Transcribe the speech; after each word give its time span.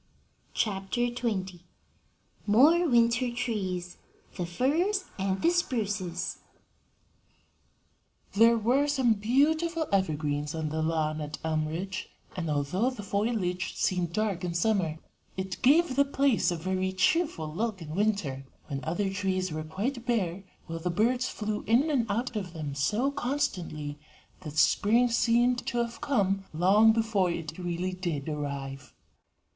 CHAPTER 0.55 1.01
XX. 1.09 1.59
MORE 2.47 2.89
WINTER 2.89 3.31
TREES: 3.35 3.97
THE 4.35 4.47
FIRS 4.47 5.05
AND 5.19 5.43
THE 5.43 5.51
SPRUCES. 5.51 6.39
There 8.33 8.57
were 8.57 8.87
some 8.87 9.13
beautiful 9.13 9.85
evergreens 9.91 10.55
on 10.55 10.69
the 10.69 10.81
lawn 10.81 11.21
at 11.21 11.37
Elmridge, 11.45 12.09
and, 12.35 12.49
although 12.49 12.89
the 12.89 13.03
foliage 13.03 13.75
seemed 13.75 14.11
dark 14.11 14.43
in 14.43 14.55
summer, 14.55 14.97
it 15.37 15.61
gave 15.61 15.95
the 15.95 16.03
place 16.03 16.49
a 16.49 16.55
very 16.55 16.91
cheerful 16.93 17.53
look 17.53 17.79
in 17.79 17.93
winter, 17.93 18.43
when 18.69 18.83
other 18.83 19.11
trees 19.13 19.51
were 19.51 19.61
quite 19.63 20.03
bare, 20.07 20.43
while 20.65 20.79
the 20.79 20.89
birds 20.89 21.29
flew 21.29 21.61
in 21.67 21.91
and 21.91 22.09
out 22.09 22.35
of 22.35 22.53
them 22.53 22.73
so 22.73 23.11
constantly 23.11 23.99
that 24.39 24.57
spring 24.57 25.09
seemed 25.09 25.63
to 25.67 25.77
have 25.77 26.01
come 26.01 26.45
long 26.55 26.91
before 26.91 27.29
it 27.29 27.59
really 27.59 27.93
did 27.93 28.27
arrive. 28.27 28.95